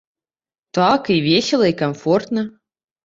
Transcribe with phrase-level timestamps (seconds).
[0.77, 2.47] Так, і весела, і камфортна.